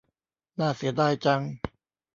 [0.59, 1.41] น่าเสียดายจัง